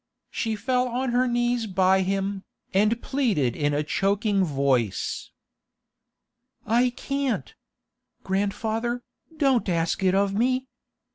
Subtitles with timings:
[0.31, 5.29] She fell on her knees by him, and pleaded in a choking voice.
[6.65, 7.53] 'I can't!
[8.23, 9.03] Grandfather,
[9.37, 10.65] don't ask it of me!